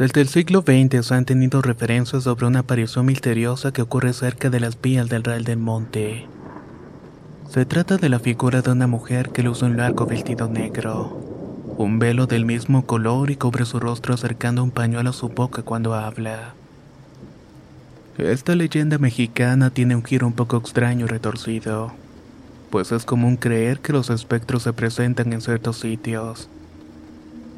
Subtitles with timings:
[0.00, 4.48] Desde el siglo XX se han tenido referencias sobre una aparición misteriosa que ocurre cerca
[4.48, 6.26] de las vías del Real del Monte.
[7.50, 11.20] Se trata de la figura de una mujer que luce un largo vestido negro,
[11.76, 15.60] un velo del mismo color y cubre su rostro acercando un pañuelo a su boca
[15.60, 16.54] cuando habla.
[18.16, 21.92] Esta leyenda mexicana tiene un giro un poco extraño y retorcido,
[22.70, 26.48] pues es común creer que los espectros se presentan en ciertos sitios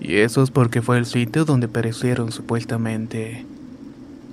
[0.02, 3.46] y eso es porque fue el sitio donde perecieron supuestamente.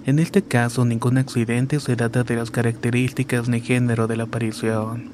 [0.08, 5.12] En este caso, ningún accidente se data de las características ni género de la aparición.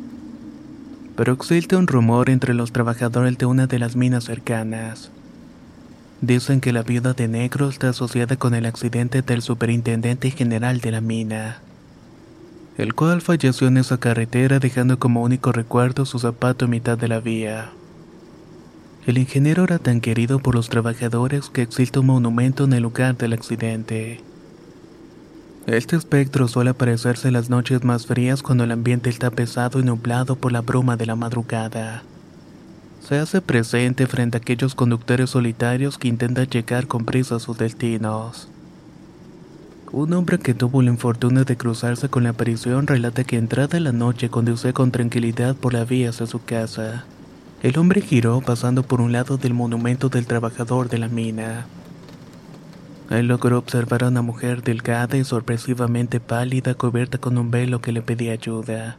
[1.18, 5.12] Pero existe un rumor entre los trabajadores de una de las minas cercanas.
[6.22, 10.92] Dicen que la viuda de negro está asociada con el accidente del superintendente general de
[10.92, 11.60] la mina,
[12.78, 17.10] el cual falleció en esa carretera dejando como único recuerdo su zapato en mitad de
[17.10, 17.72] la vía.
[19.06, 23.16] El ingeniero era tan querido por los trabajadores que existe un monumento en el lugar
[23.16, 24.20] del accidente.
[25.68, 29.84] Este espectro suele aparecerse en las noches más frías cuando el ambiente está pesado y
[29.84, 32.02] nublado por la bruma de la madrugada.
[33.08, 37.60] Se hace presente frente a aquellos conductores solitarios que intentan llegar con prisa a sus
[37.60, 38.48] destinos.
[39.92, 43.92] Un hombre que tuvo la infortuna de cruzarse con la aparición relata que entrada la
[43.92, 47.06] noche conduce con tranquilidad por la vía hacia su casa.
[47.66, 51.66] El hombre giró pasando por un lado del monumento del trabajador de la mina.
[53.10, 57.92] Él logró observar a una mujer delgada y sorpresivamente pálida cubierta con un velo que
[57.92, 58.98] le pedía ayuda.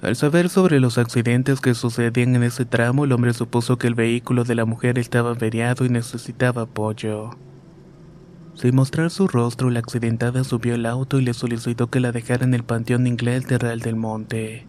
[0.00, 3.94] Al saber sobre los accidentes que sucedían en ese tramo, el hombre supuso que el
[3.94, 7.28] vehículo de la mujer estaba averiado y necesitaba apoyo.
[8.54, 12.46] Sin mostrar su rostro, la accidentada subió al auto y le solicitó que la dejara
[12.46, 14.64] en el panteón inglés de Real del Monte.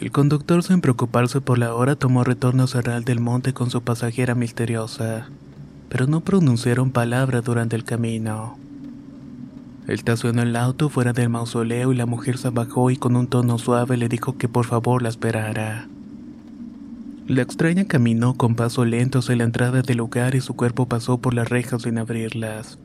[0.00, 3.82] El conductor, sin preocuparse por la hora, tomó retorno a Real del Monte con su
[3.82, 5.28] pasajera misteriosa,
[5.88, 8.56] pero no pronunciaron palabra durante el camino.
[9.88, 13.58] Estacionó el auto fuera del mausoleo y la mujer se bajó y con un tono
[13.58, 15.88] suave le dijo que por favor la esperara.
[17.26, 21.18] La extraña caminó con paso lento hacia la entrada del lugar y su cuerpo pasó
[21.18, 22.78] por las rejas sin abrirlas,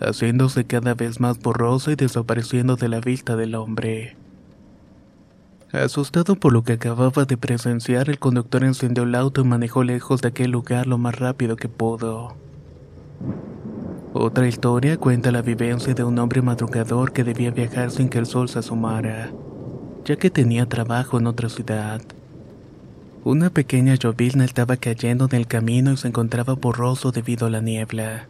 [0.00, 4.16] haciéndose cada vez más borrosa y desapareciendo de la vista del hombre.
[5.74, 10.22] Asustado por lo que acababa de presenciar, el conductor encendió el auto y manejó lejos
[10.22, 12.36] de aquel lugar lo más rápido que pudo.
[14.12, 18.26] Otra historia cuenta la vivencia de un hombre madrugador que debía viajar sin que el
[18.26, 19.32] sol se asomara,
[20.04, 22.00] ya que tenía trabajo en otra ciudad.
[23.24, 27.60] Una pequeña llovizna estaba cayendo en el camino y se encontraba borroso debido a la
[27.60, 28.28] niebla.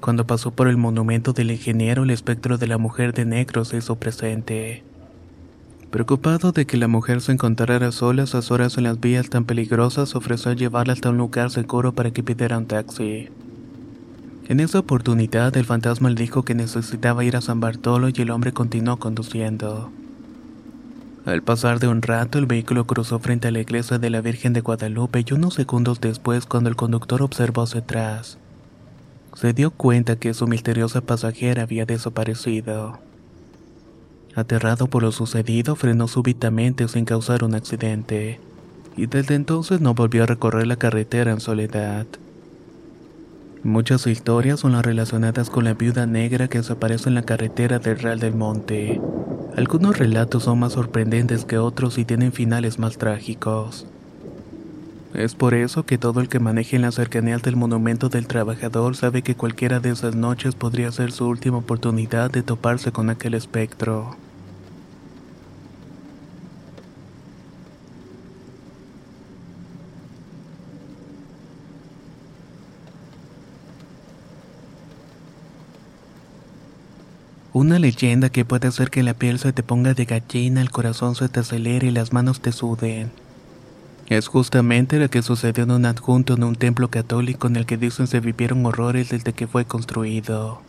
[0.00, 3.76] Cuando pasó por el monumento del ingeniero, el espectro de la mujer de negro se
[3.76, 4.87] hizo presente.
[5.90, 9.46] Preocupado de que la mujer se encontrara sola a esas horas en las vías tan
[9.46, 13.28] peligrosas, ofreció llevarla hasta un lugar seguro para que pidiera un taxi.
[14.48, 18.30] En esa oportunidad, el fantasma le dijo que necesitaba ir a San Bartolo y el
[18.30, 19.90] hombre continuó conduciendo.
[21.24, 24.52] Al pasar de un rato, el vehículo cruzó frente a la iglesia de la Virgen
[24.52, 28.36] de Guadalupe y unos segundos después, cuando el conductor observó hacia atrás,
[29.34, 33.07] se dio cuenta que su misteriosa pasajera había desaparecido.
[34.34, 38.40] Aterrado por lo sucedido, frenó súbitamente sin causar un accidente,
[38.96, 42.06] y desde entonces no volvió a recorrer la carretera en soledad.
[43.62, 47.98] Muchas historias son las relacionadas con la viuda negra que desaparece en la carretera del
[47.98, 49.02] Real del Monte.
[49.56, 53.88] Algunos relatos son más sorprendentes que otros y tienen finales más trágicos.
[55.14, 58.94] Es por eso que todo el que maneje en las cercanías del Monumento del Trabajador
[58.94, 63.32] sabe que cualquiera de esas noches podría ser su última oportunidad de toparse con aquel
[63.34, 64.16] espectro.
[77.54, 81.14] Una leyenda que puede hacer que la piel se te ponga de gallina, el corazón
[81.14, 83.10] se te acelere y las manos te suden.
[84.08, 87.76] Es justamente la que sucedió en un adjunto en un templo católico en el que
[87.76, 90.62] dicen se vivieron horrores desde que fue construido.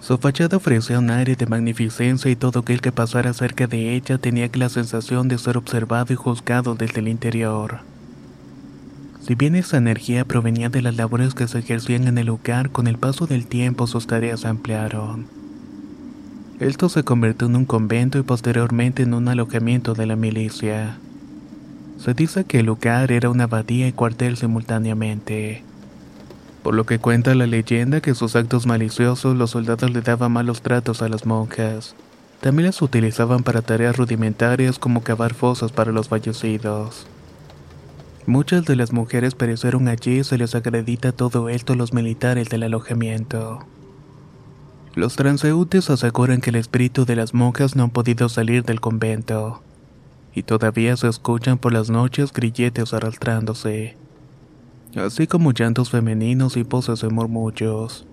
[0.00, 4.18] Su fachada ofrecía un aire de magnificencia y todo aquel que pasara cerca de ella
[4.18, 7.78] tenía la sensación de ser observado y juzgado desde el interior.
[9.20, 12.88] Si bien esa energía provenía de las labores que se ejercían en el lugar, con
[12.88, 15.26] el paso del tiempo sus tareas se ampliaron.
[16.58, 20.98] Esto se convirtió en un convento y posteriormente en un alojamiento de la milicia.
[21.98, 25.62] Se dice que el lugar era una abadía y cuartel simultáneamente.
[26.62, 30.62] Por lo que cuenta la leyenda que sus actos maliciosos los soldados le daban malos
[30.62, 31.94] tratos a las monjas.
[32.40, 37.06] También las utilizaban para tareas rudimentarias como cavar fosas para los fallecidos.
[38.26, 42.48] Muchas de las mujeres perecieron allí y se les acredita todo esto a los militares
[42.48, 43.60] del alojamiento.
[44.94, 49.60] Los transeúntes aseguran que el espíritu de las monjas no han podido salir del convento,
[50.34, 53.96] y todavía se escuchan por las noches grilletes arrastrándose,
[54.96, 58.06] así como llantos femeninos y voces de murmullos.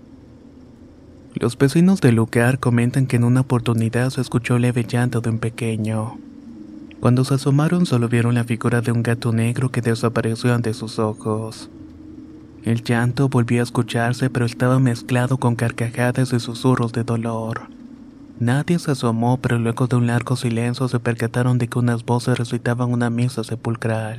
[1.34, 5.38] Los vecinos del lugar comentan que en una oportunidad se escuchó leve llanto de un
[5.38, 6.18] pequeño.
[7.00, 10.98] Cuando se asomaron solo vieron la figura de un gato negro que desapareció ante sus
[10.98, 11.70] ojos.
[12.64, 17.62] El llanto volvió a escucharse, pero estaba mezclado con carcajadas y susurros de dolor.
[18.42, 22.36] Nadie se asomó, pero luego de un largo silencio se percataron de que unas voces
[22.36, 24.18] recitaban una misa sepulcral.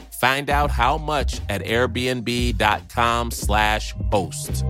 [0.21, 4.63] Find out how much at airbnb.com/slash host.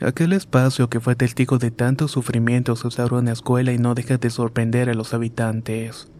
[0.00, 4.18] Aquel espacio que fue testigo de tantos sufrimientos es ahora una escuela y no deja
[4.18, 6.12] de sorprender a los habitantes.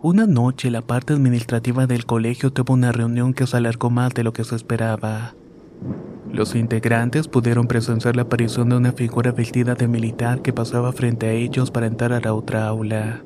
[0.00, 4.22] Una noche la parte administrativa del colegio tuvo una reunión que se alargó más de
[4.22, 5.34] lo que se esperaba.
[6.32, 11.26] Los integrantes pudieron presenciar la aparición de una figura vestida de militar que pasaba frente
[11.26, 13.22] a ellos para entrar a la otra aula.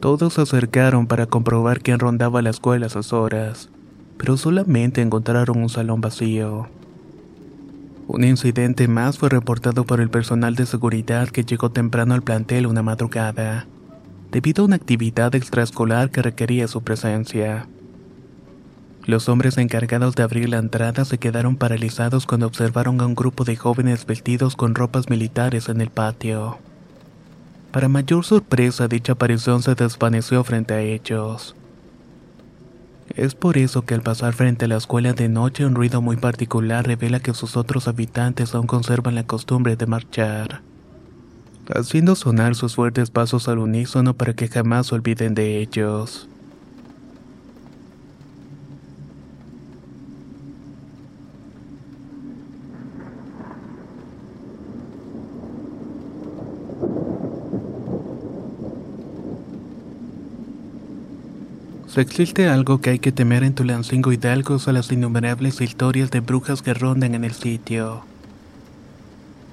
[0.00, 3.70] Todos se acercaron para comprobar quién rondaba la escuela a esas horas,
[4.18, 6.68] pero solamente encontraron un salón vacío.
[8.06, 12.66] Un incidente más fue reportado por el personal de seguridad que llegó temprano al plantel
[12.66, 13.66] una madrugada,
[14.30, 17.66] debido a una actividad extraescolar que requería su presencia.
[19.06, 23.44] Los hombres encargados de abrir la entrada se quedaron paralizados cuando observaron a un grupo
[23.44, 26.56] de jóvenes vestidos con ropas militares en el patio.
[27.70, 31.54] Para mayor sorpresa, dicha aparición se desvaneció frente a ellos.
[33.14, 36.16] Es por eso que al pasar frente a la escuela de noche un ruido muy
[36.16, 40.62] particular revela que sus otros habitantes aún conservan la costumbre de marchar,
[41.74, 46.28] haciendo sonar sus fuertes pasos al unísono para que jamás olviden de ellos.
[61.94, 66.18] Si existe algo que hay que temer en Tulancingo Hidalgo son las innumerables historias de
[66.18, 68.02] brujas que rondan en el sitio.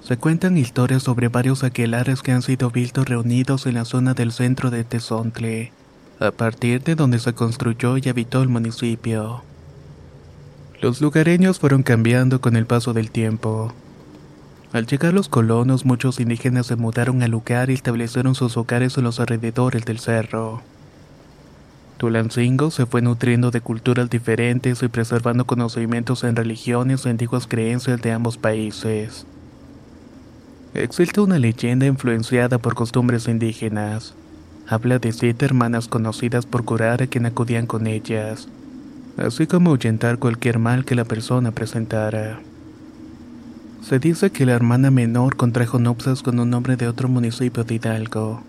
[0.04, 4.32] Se cuentan historias sobre varios aquelares que han sido vistos reunidos en la zona del
[4.32, 5.72] centro de Tezontle,
[6.20, 9.44] a partir de donde se construyó y habitó el municipio.
[10.82, 13.72] Los lugareños fueron cambiando con el paso del tiempo.
[14.74, 19.04] Al llegar los colonos, muchos indígenas se mudaron al lugar y establecieron sus hogares en
[19.04, 20.64] los alrededores del cerro.
[22.02, 28.02] Tulancingo se fue nutriendo de culturas diferentes y preservando conocimientos en religiones y antiguas creencias
[28.02, 29.28] de ambos países.
[30.74, 34.16] Existe una leyenda influenciada por costumbres indígenas.
[34.68, 38.48] Habla de siete hermanas conocidas por curar a quien acudían con ellas,
[39.18, 42.40] así como ahuyentar cualquier mal que la persona presentara.
[43.88, 47.76] Se dice que la hermana menor contrajo nupcias con un hombre de otro municipio de
[47.76, 48.42] Hidalgo.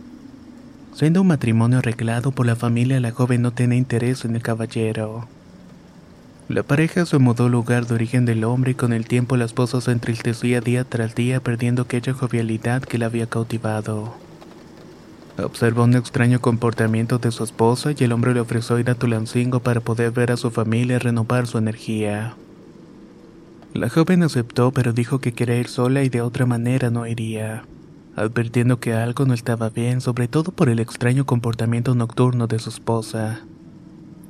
[0.94, 5.26] Siendo un matrimonio arreglado por la familia, la joven no tenía interés en el caballero.
[6.48, 9.46] La pareja se mudó al lugar de origen del hombre y con el tiempo la
[9.46, 14.12] esposa se entristecía día tras día perdiendo aquella jovialidad que la había cautivado.
[15.42, 19.60] Observó un extraño comportamiento de su esposa y el hombre le ofreció ir a Tulancingo
[19.60, 22.34] para poder ver a su familia y renovar su energía.
[23.72, 27.64] La joven aceptó pero dijo que quería ir sola y de otra manera no iría
[28.16, 32.70] advirtiendo que algo no estaba bien, sobre todo por el extraño comportamiento nocturno de su
[32.70, 33.40] esposa.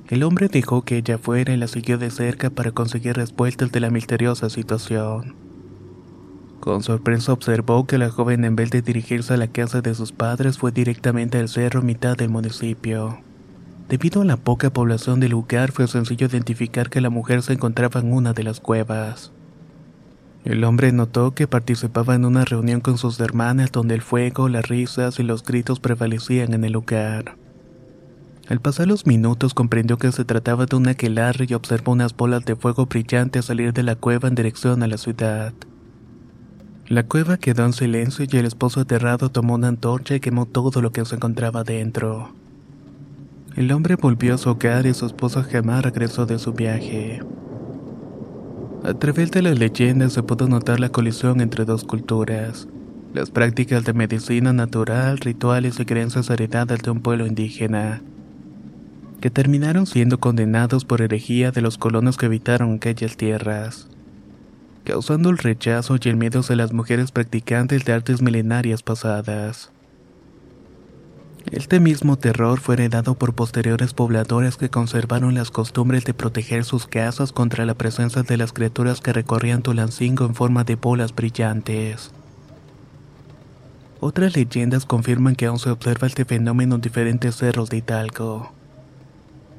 [0.09, 3.81] El hombre dejó que ella fuera y la siguió de cerca para conseguir respuestas de
[3.81, 5.35] la misteriosa situación.
[6.61, 10.13] Con sorpresa observó que la joven en vez de dirigirse a la casa de sus
[10.13, 13.19] padres fue directamente al cerro mitad del municipio.
[13.89, 18.01] Debido a la poca población del lugar fue sencillo identificar que la mujer se encontraba
[18.01, 19.33] en una de las cuevas.
[20.45, 24.69] El hombre notó que participaba en una reunión con sus hermanas donde el fuego, las
[24.69, 27.37] risas y los gritos prevalecían en el lugar.
[28.49, 32.45] Al pasar los minutos comprendió que se trataba de un aquelarre y observó unas bolas
[32.45, 35.53] de fuego brillantes salir de la cueva en dirección a la ciudad.
[36.89, 40.83] La cueva quedó en silencio y el esposo aterrado tomó una antorcha y quemó todo
[40.83, 42.33] lo que se encontraba dentro.
[43.57, 47.21] El hombre volvió a su hogar y su esposa jamás regresó de su viaje.
[48.85, 52.67] A través de las leyendas se pudo notar la colisión entre dos culturas,
[53.15, 58.03] las prácticas de medicina natural, rituales y creencias heredadas de un pueblo indígena,
[59.21, 63.89] que terminaron siendo condenados por herejía de los colonos que habitaron aquellas tierras,
[64.85, 69.72] causando el rechazo y el miedo de las mujeres practicantes de artes milenarias pasadas.
[71.53, 76.87] Este mismo terror fue heredado por posteriores pobladores que conservaron las costumbres de proteger sus
[76.87, 82.11] casas contra la presencia de las criaturas que recorrían Tulancingo en forma de bolas brillantes.
[84.01, 88.51] Otras leyendas confirman que aún se observa este fenómeno en diferentes cerros de Hidalgo.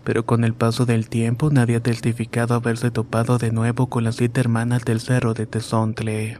[0.04, 4.16] Pero con el paso del tiempo nadie ha testificado haberse topado de nuevo con las
[4.16, 6.40] siete hermanas del cerro de Tezontle.